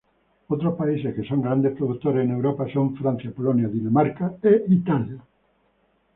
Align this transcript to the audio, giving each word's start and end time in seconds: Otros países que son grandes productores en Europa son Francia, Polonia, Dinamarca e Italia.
Otros 0.47 0.73
países 0.79 1.13
que 1.13 1.21
son 1.27 1.43
grandes 1.43 1.77
productores 1.77 2.25
en 2.25 2.31
Europa 2.31 2.65
son 2.73 2.95
Francia, 2.95 3.31
Polonia, 3.37 3.67
Dinamarca 3.67 4.33
e 4.49 4.65
Italia. 4.81 5.19